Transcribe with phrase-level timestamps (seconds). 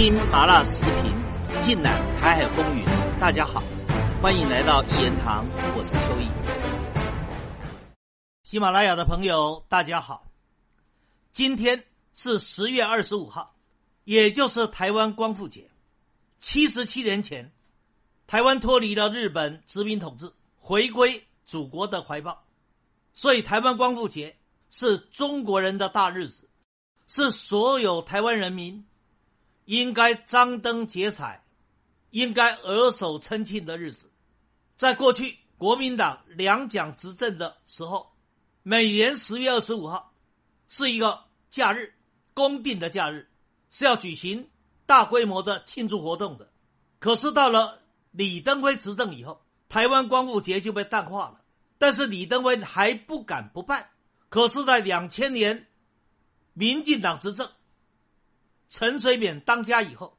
[0.00, 2.82] 听麻辣时评，尽览台海风云。
[3.20, 3.62] 大家好，
[4.22, 5.44] 欢迎来到一言堂，
[5.76, 6.26] 我是秋意。
[8.42, 10.24] 喜马拉雅的朋友，大家好，
[11.32, 11.84] 今天
[12.14, 13.54] 是十月二十五号，
[14.04, 15.70] 也就是台湾光复节。
[16.38, 17.52] 七十七年前，
[18.26, 22.42] 台湾脱离了日本殖民统治，回归祖国的怀抱，
[23.12, 24.38] 所以台湾光复节
[24.70, 26.48] 是中国人的大日子，
[27.06, 28.86] 是所有台湾人民。
[29.70, 31.44] 应该张灯结彩，
[32.10, 34.10] 应该额手称庆的日子，
[34.74, 38.10] 在过去国民党两蒋执政的时候，
[38.64, 40.12] 每年十月二十五号
[40.68, 41.22] 是一个
[41.52, 41.94] 假日，
[42.34, 43.30] 公定的假日，
[43.70, 44.50] 是要举行
[44.86, 46.50] 大规模的庆祝活动的。
[46.98, 47.80] 可是到了
[48.10, 51.42] 李登辉执政以后，台湾光复节就被淡化了。
[51.78, 53.88] 但是李登辉还不敢不办。
[54.30, 55.68] 可是，在两千年，
[56.54, 57.48] 民进党执政。
[58.70, 60.16] 陈水扁当家以后，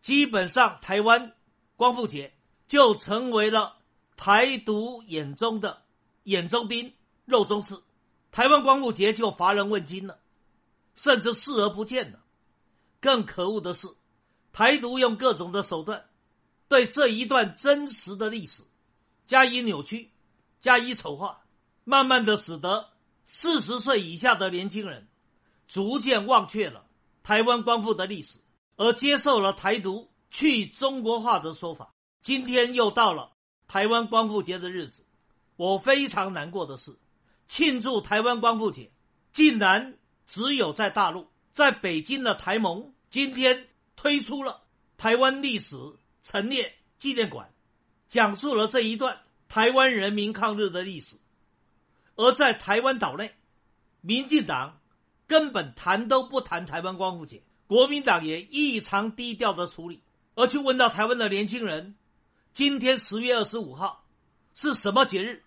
[0.00, 1.36] 基本上台湾
[1.76, 2.34] 光复节
[2.66, 3.76] 就成为了
[4.16, 5.82] 台独眼中的
[6.22, 6.94] 眼中钉、
[7.26, 7.84] 肉中刺，
[8.32, 10.18] 台湾光复节就乏人问津了，
[10.96, 12.20] 甚至视而不见了。
[12.98, 13.88] 更可恶的是，
[14.54, 16.06] 台独用各种的手段
[16.68, 18.62] 对这一段真实的历史
[19.26, 20.10] 加以扭曲、
[20.60, 21.42] 加以丑化，
[21.84, 22.88] 慢慢的使得
[23.26, 25.08] 四十岁以下的年轻人
[25.68, 26.86] 逐渐忘却了。
[27.22, 28.40] 台湾光复的历史，
[28.76, 31.94] 而接受了台独去中国化的说法。
[32.20, 33.32] 今天又到了
[33.68, 35.06] 台湾光复节的日子，
[35.56, 36.96] 我非常难过的是，
[37.48, 38.90] 庆祝台湾光复节，
[39.32, 44.62] 竟然只有在大陆，在北京的台盟今天推出了
[44.96, 45.76] 台湾历史
[46.22, 47.52] 陈列纪念馆，
[48.08, 51.16] 讲述了这一段台湾人民抗日的历史，
[52.16, 53.34] 而在台湾岛内，
[54.00, 54.78] 民进党。
[55.32, 60.02] 根本谈都不谈台湾光复节，国民党也异常低调的处理。
[60.34, 61.94] 而去问到台湾的年轻人，
[62.52, 64.04] 今天十月二十五号
[64.52, 65.42] 是什么节日？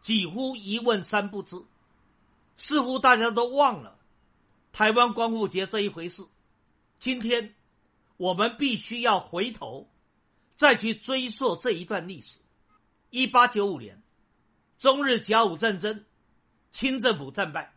[0.00, 1.62] 几乎一问三不知，
[2.56, 3.98] 似乎大家都忘了
[4.72, 6.24] 台湾光复节这一回事。
[6.98, 7.54] 今天
[8.16, 9.90] 我们必须要回头
[10.56, 12.38] 再去追溯这一段历史。
[13.10, 14.02] 一八九五年，
[14.78, 16.06] 中日甲午战争，
[16.70, 17.74] 清政府战败。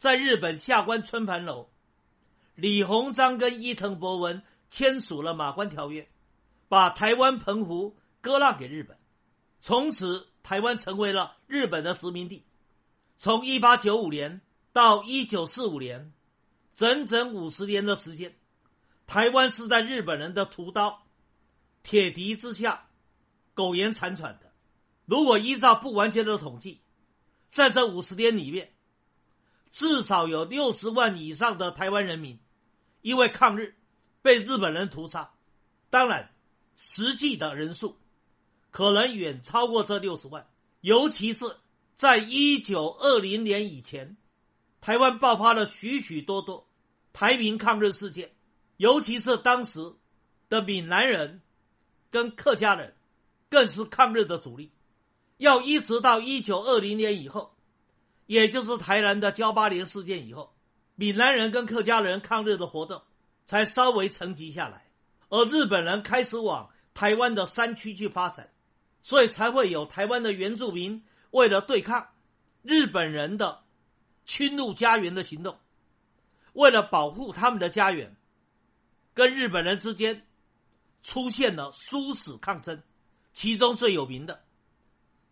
[0.00, 1.68] 在日本下关春盘楼，
[2.54, 6.04] 李鸿章跟伊藤博文签署了《马关条约》，
[6.70, 8.96] 把台湾澎湖割让给日本，
[9.60, 12.46] 从此台湾成为了日本的殖民地。
[13.18, 14.40] 从一八九五年
[14.72, 16.14] 到一九四五年，
[16.72, 18.34] 整整五十年的时间，
[19.06, 21.02] 台湾是在日本人的屠刀、
[21.82, 22.88] 铁蹄之下
[23.52, 24.50] 苟延残喘的。
[25.04, 26.80] 如果依照不完全的统计，
[27.52, 28.72] 在这五十年里面，
[29.70, 32.40] 至少有六十万以上的台湾人民
[33.02, 33.76] 因为抗日
[34.20, 35.30] 被日本人屠杀，
[35.90, 36.30] 当然
[36.76, 37.96] 实际的人数
[38.70, 40.46] 可能远超过这六十万。
[40.80, 41.44] 尤其是
[41.96, 44.16] 在一九二零年以前，
[44.80, 46.66] 台湾爆发了许许多多
[47.12, 48.32] 台民抗日事件，
[48.76, 49.94] 尤其是当时
[50.48, 51.40] 的闽南人
[52.10, 52.94] 跟客家人
[53.48, 54.72] 更是抗日的主力。
[55.36, 57.54] 要一直到一九二零年以后。
[58.30, 60.54] 也就是台南的交八连事件以后，
[60.94, 63.02] 闽南人跟客家人抗日的活动
[63.44, 64.86] 才稍微沉寂下来，
[65.30, 68.52] 而日本人开始往台湾的山区去发展，
[69.02, 71.02] 所以才会有台湾的原住民
[71.32, 72.10] 为了对抗
[72.62, 73.64] 日本人的
[74.24, 75.58] 侵入家园的行动，
[76.52, 78.14] 为了保护他们的家园，
[79.12, 80.24] 跟日本人之间
[81.02, 82.80] 出现了殊死抗争，
[83.32, 84.44] 其中最有名的，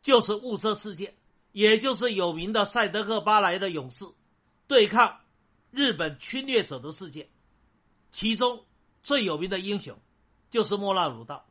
[0.02, 1.14] 就是雾社事件。
[1.52, 4.04] 也就是有名的赛德克巴莱的勇士
[4.66, 5.20] 对抗
[5.70, 7.28] 日本侵略者的事件，
[8.12, 8.64] 其中
[9.02, 9.98] 最有名的英雄
[10.50, 11.46] 就是莫纳鲁道。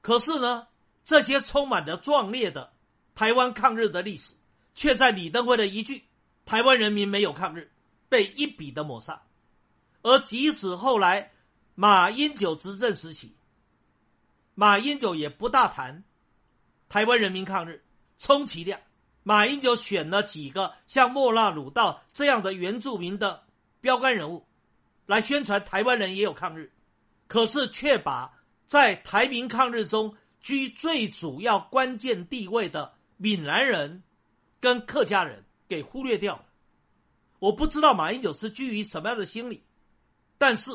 [0.00, 0.66] 可是呢，
[1.04, 2.72] 这些充满着壮烈的
[3.14, 4.34] 台湾抗日的历史，
[4.74, 6.04] 却在李登辉的一句
[6.44, 7.70] “台湾人民没有抗日”
[8.08, 9.22] 被一笔的抹杀。
[10.02, 11.32] 而即使后来
[11.74, 13.34] 马英九执政时期，
[14.54, 16.04] 马英九也不大谈
[16.88, 17.82] 台湾人民抗日，
[18.18, 18.80] 充其量。
[19.26, 23.42] 马英九选了几个像莫纳鲁道这样的原住民的
[23.80, 24.46] 标杆人物，
[25.06, 26.70] 来宣传台湾人也有抗日，
[27.26, 34.02] 可是却把在台民抗日中居最主要关键地位的闽南人
[34.60, 36.44] 跟客家人给忽略掉了。
[37.38, 39.64] 我不知道马英九是基于什么样的心理，
[40.36, 40.70] 但是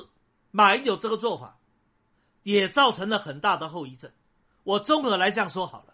[0.50, 1.60] 马英九这个做法
[2.42, 4.12] 也造成了很大的后遗症。
[4.63, 5.94] 我综合来这样说好了，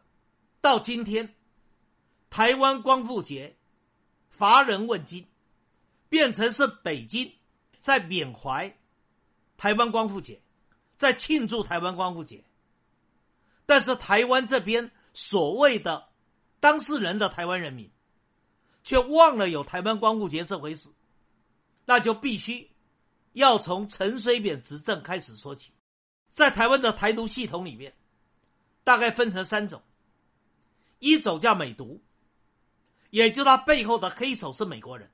[0.61, 1.35] 到今天。
[2.35, 3.55] 台湾光复节
[4.29, 5.25] 乏人问津，
[6.09, 7.33] 变成是北京
[7.79, 8.75] 在缅怀
[9.55, 10.41] 台湾光复节，
[10.97, 12.43] 在庆祝台湾光复节。
[13.65, 16.09] 但是台湾这边所谓的
[16.59, 17.89] 当事人的台湾人民，
[18.83, 20.89] 却忘了有台湾光复节这回事，
[21.85, 22.69] 那就必须
[23.31, 25.71] 要从陈水扁执政开始说起。
[26.31, 27.93] 在台湾的台独系统里面，
[28.83, 29.81] 大概分成三种，
[30.99, 32.03] 一种叫美独，
[33.09, 35.09] 也就他背后的黑手是美国人，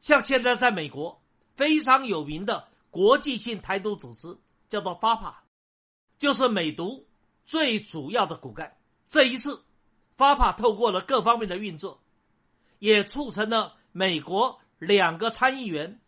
[0.00, 1.22] 像现在在美国
[1.56, 4.38] 非常有名的国际性台独组织
[4.68, 5.42] 叫做发帕，
[6.18, 7.06] 就是美独
[7.44, 8.76] 最主要的骨干。
[9.08, 9.64] 这一次，
[10.16, 12.02] 发帕透过了各方面的运作，
[12.78, 16.00] 也促成了美国两个参议员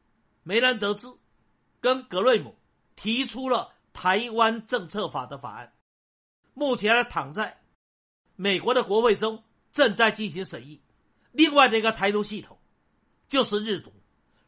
[0.42, 1.18] 梅兰德兹
[1.80, 2.56] 跟格瑞姆
[2.96, 3.72] 提出了。
[3.96, 5.72] 台湾政策法的法案，
[6.52, 7.62] 目前还躺在
[8.34, 10.82] 美国的国会中，正在进行审议。
[11.34, 12.58] 另外的一个台独系统，
[13.28, 13.92] 就是日独。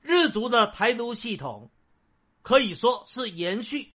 [0.02, 1.68] 日独的台独系统，
[2.42, 3.92] 可以说是延续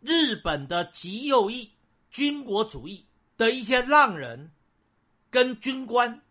[0.00, 1.70] 日本的极右翼
[2.10, 3.06] 军国主义
[3.36, 4.50] 的一些浪人
[5.30, 6.22] 跟军官，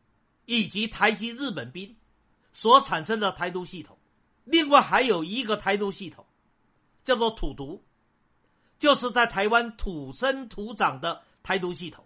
[0.45, 1.95] 以及台籍日本兵
[2.51, 3.97] 所产生的台独系统。
[4.43, 6.25] 另外还有一个台独系统，
[7.05, 7.81] 叫做土独。
[8.77, 12.05] 就是在台湾土生土长的台独系统，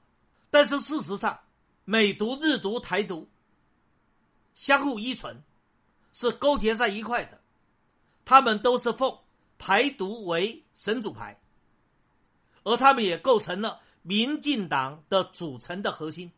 [0.52, 1.40] 但是事实上，
[1.84, 3.28] 美独、日独、台独
[4.56, 5.44] 相互依存，
[6.12, 7.40] 是勾结在一块的。
[8.25, 9.19] 他们都是奉
[9.60, 11.40] 台独为神主牌，
[12.63, 16.31] 而他们也构成了民进党的组成的核心。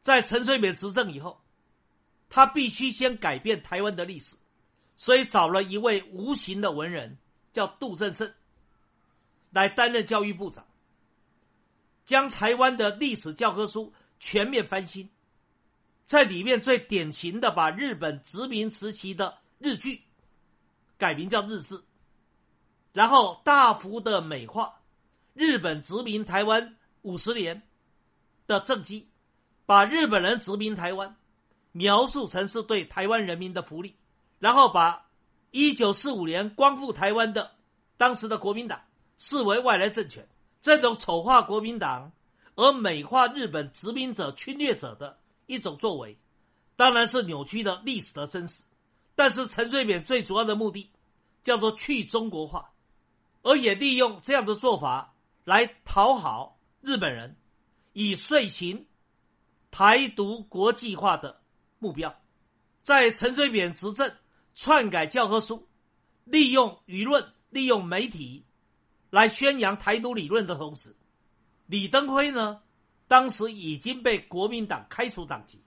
[0.00, 1.38] 在陈水扁执政以后，
[2.30, 4.36] 他必须先改变台湾的历史，
[4.96, 7.18] 所以找了一位无形的文人，
[7.52, 8.32] 叫杜正胜。
[9.50, 10.66] 来担任教育部长，
[12.04, 15.08] 将台湾的历史教科书全面翻新，
[16.08, 20.02] 在里面最典型的把日本殖民时期的日剧
[20.96, 21.82] 改名叫日志，
[22.94, 24.80] 然后大幅的美化
[25.34, 27.62] 日本殖民台湾五十年
[28.46, 29.06] 的政绩，
[29.66, 31.14] 把日本人殖民台湾
[31.72, 33.94] 描述成是对台湾人民的福利，
[34.38, 35.06] 然后把
[35.50, 37.52] 一九四五年光复台湾的
[37.98, 38.80] 当时的国民党。
[39.20, 40.28] 视为外来政权，
[40.62, 42.12] 这种丑化国民党
[42.54, 46.16] 而美化日本殖民者侵略者的一种作为，
[46.76, 48.60] 当然是扭曲的历史的真实。
[49.16, 50.92] 但是陈水扁最主要的目的
[51.42, 52.70] 叫做去中国化，
[53.42, 57.36] 而也利用这样的做法来讨好日本人，
[57.92, 58.86] 以遂行
[59.72, 61.40] 台独国际化的
[61.80, 62.14] 目标。
[62.84, 64.14] 在陈水扁执政
[64.54, 65.66] 篡改教科书，
[66.24, 68.44] 利用舆论，利用媒体。
[69.10, 70.94] 来宣扬台独理论的同时，
[71.64, 72.60] 李登辉呢，
[73.08, 75.60] 当时已经被国民党开除党籍，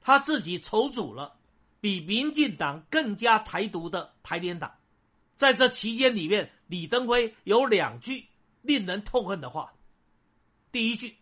[0.00, 1.36] 他自己筹组了
[1.80, 4.74] 比民进党更加台独的台联党。
[5.34, 8.28] 在这期间里面，李登辉有两句
[8.60, 9.72] 令人痛恨的话。
[10.70, 11.16] 第一句，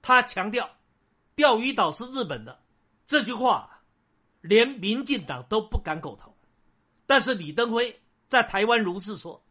[0.00, 0.70] 他强调
[1.34, 2.62] 钓鱼岛是日本的，
[3.06, 3.82] 这句话
[4.40, 6.34] 连民进党都不敢苟同，
[7.06, 9.44] 但是李登辉在台湾如是说。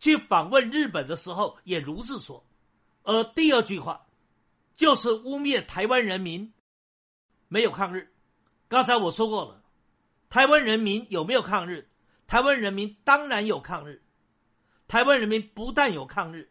[0.00, 2.44] 去访问日本的时候也如是说，
[3.04, 4.04] 而第二句话
[4.82, 6.52] 就是污蔑台湾人民
[7.46, 8.12] 没有抗日。
[8.66, 9.62] 刚才我说过了，
[10.28, 11.88] 台湾人民有没有抗日？
[12.26, 14.02] 台湾人民当然有抗日。
[14.88, 16.50] 台湾人民不但有抗日，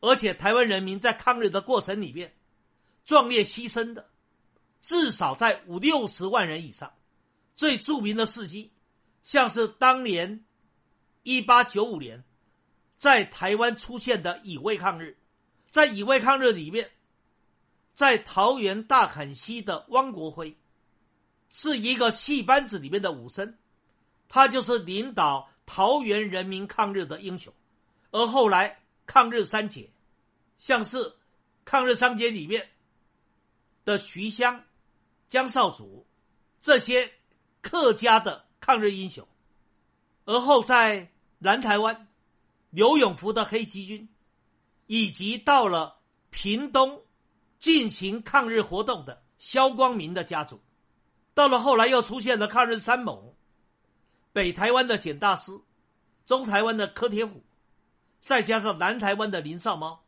[0.00, 2.34] 而且台湾人民在抗日的过程里面
[3.04, 4.10] 壮烈牺牲的
[4.80, 6.94] 至少在五六十万人以上。
[7.54, 8.72] 最著名的事迹，
[9.22, 10.44] 像是当年
[11.22, 12.24] 一八九五年。
[12.98, 15.16] 在台湾出现的乙未抗日，
[15.70, 16.90] 在乙未抗日里面，
[17.94, 20.56] 在桃园大坎溪的汪国辉，
[21.48, 23.56] 是一个戏班子里面的武生，
[24.28, 27.52] 他就是领导桃园人民抗日的英雄。
[28.10, 29.90] 而后来抗日三杰，
[30.58, 31.14] 像是
[31.64, 32.70] 抗日三杰里面
[33.84, 34.64] 的徐湘、
[35.28, 36.06] 江少祖
[36.60, 37.12] 这些
[37.60, 39.28] 客家的抗日英雄，
[40.24, 42.06] 而后在南台湾。
[42.72, 44.08] 刘永福的黑旗军，
[44.86, 45.96] 以及到了
[46.30, 47.02] 屏东
[47.60, 50.60] 进行抗日活动的萧光明的家族，
[51.34, 53.34] 到了后来又出现了抗日三猛，
[54.32, 55.60] 北台湾的简大师，
[56.24, 57.44] 中台湾的柯铁虎，
[58.22, 60.02] 再加上南台湾的林少猫，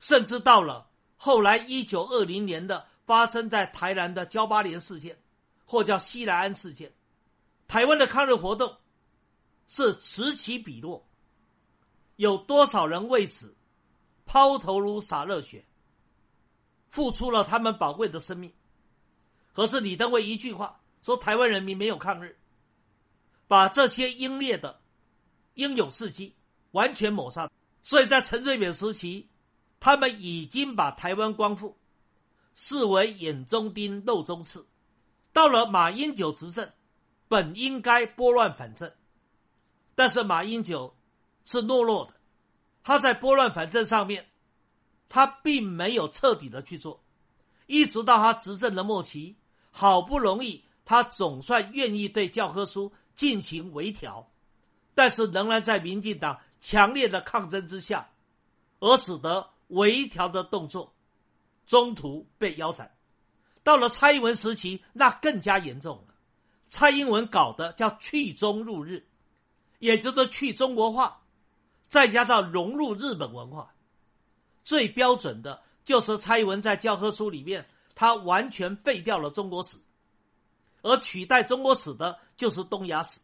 [0.00, 5.18] 甚至到了后来一九二零年的发生在台南的焦八连事件，
[5.66, 6.94] 或叫西来安事件，
[7.68, 8.76] 台湾的抗日活动
[9.68, 11.06] 是此起彼落。
[12.16, 13.54] 有多少人为此
[14.24, 15.64] 抛头颅洒热血，
[16.90, 18.52] 付出了他们宝贵的生命？
[19.52, 22.38] 可是李登辉一句话说台湾人民没有抗日，
[23.48, 24.80] 把这些英烈的
[25.54, 26.34] 英勇事迹，
[26.70, 27.50] 完全抹杀。
[27.82, 29.28] 所以在陈水扁时期，
[29.80, 31.76] 他们已经把台湾光复
[32.54, 34.66] 视为眼中钉、肉中刺。
[35.32, 36.70] 到了马英九执政，
[37.28, 38.92] 本应该拨乱反正，
[39.94, 40.96] 但是马英九
[41.44, 42.14] 是懦弱的，
[42.82, 44.29] 他在拨乱反正上面，
[45.10, 47.02] 他并没有彻底的去做，
[47.66, 49.36] 一直到他执政的末期，
[49.70, 54.30] 好不容易他总算愿意对教科书进行微调，
[54.94, 58.08] 但是仍然在民进党强烈的抗争之下，
[58.78, 60.94] 而使得微调的动作
[61.66, 62.94] 中途被腰斩。
[63.62, 66.14] 到了蔡英文时期，那更加严重了。
[66.66, 69.06] 蔡英文搞的叫去中入日，
[69.80, 71.20] 也就是去中国化，
[71.88, 73.74] 再加上融入日本文化。
[74.70, 79.78] 最标准的就是蔡英文在教科书里面，他完全废掉了中国史，
[80.82, 83.18] 而取代中国史的就是东亚史，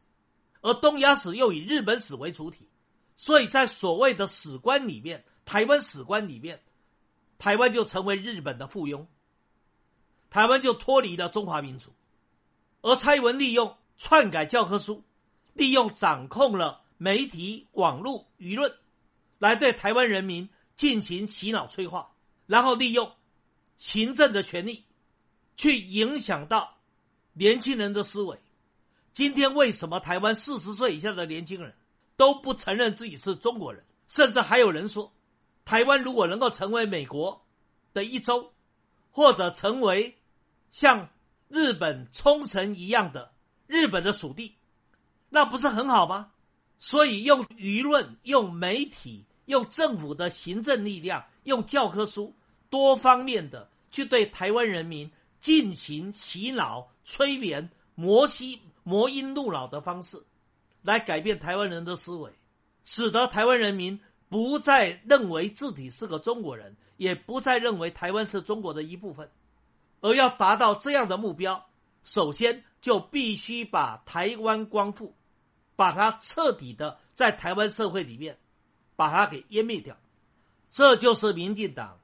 [0.61, 2.69] 而东亚史又以日本史为主体，
[3.15, 6.61] 所以在所谓的史观里面，台湾史观里面，
[7.39, 9.07] 台湾就成为日本的附庸。
[10.29, 11.93] 台湾就脱离了中华民族，
[12.83, 15.05] 而蔡英文利用篡改教科书，
[15.53, 18.75] 利用掌控了媒体、网络、舆论，
[19.39, 22.13] 来对台湾人民进行洗脑催化，
[22.47, 23.13] 然后利用
[23.79, 24.85] 行政的权力
[25.57, 26.77] 去影响到
[27.33, 28.39] 年轻人的思维。
[29.13, 31.75] 今天为什么台湾四十岁以下的年轻人
[32.17, 33.85] 都不承认自己是中国人？
[34.09, 35.13] 甚至还有人说，
[35.65, 37.45] 台湾如果能够成为美国
[37.93, 38.53] 的一州。
[39.13, 40.15] 或者成为
[40.73, 41.09] 像
[41.49, 43.33] 日本冲绳一样的
[43.67, 44.57] 日本的属地，
[45.31, 46.31] 那不是很好吗？
[46.79, 52.37] 所以用舆论、用媒体、用政府的行政力量、用教科书
[52.69, 55.11] 多方面的去对台湾人民
[55.41, 60.23] 进行洗脑、催眠、摩西魔音怒脑的方式，
[60.83, 62.33] 来改变台湾人的思维，
[62.85, 66.77] 使得台湾人民不再认为自己是个中国人。
[66.99, 69.31] 也不再认为台湾是中国的一部分，
[70.01, 71.67] 而要达到这样的目标，
[72.05, 75.15] 首先就必须把台湾光复，
[75.77, 78.39] 把它彻底的在台湾社会里面
[78.97, 79.97] 把它给湮灭掉。
[80.71, 82.01] 这就是民进党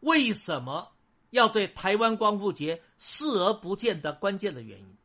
[0.00, 0.92] 为什么
[1.30, 4.96] 要对台湾光复节视而不见的关键的原因。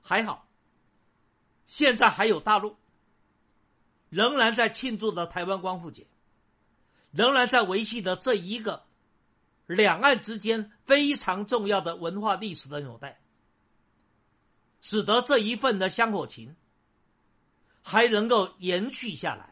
[0.00, 0.46] 还好，
[1.66, 2.76] 现在还有大陆
[4.08, 6.06] 仍然在庆祝着台湾光复节。
[7.12, 8.84] 仍然在维系的这一个
[9.66, 13.20] 两岸之间非常重要的文化历史的纽带，
[14.80, 16.56] 使得这一份的香火情
[17.82, 19.51] 还能够延续下来。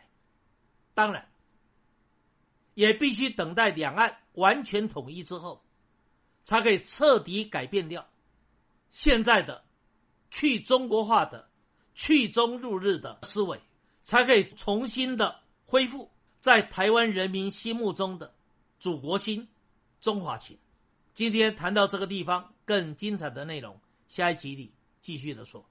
[1.00, 1.26] 当然，
[2.74, 5.64] 也必须等待两岸完全统一之后，
[6.44, 8.06] 才可以彻底改变掉
[8.90, 9.64] 现在的
[10.30, 11.48] 去中国化的、
[11.94, 13.62] 去中入日的思维，
[14.04, 16.10] 才可以重新的恢复。
[16.42, 18.34] 在台湾人民心目中的
[18.78, 19.48] 祖国心、
[20.02, 20.58] 中华情，
[21.14, 25.64] 今天谈到这个地方，更精彩的内容，下一集里继续的说。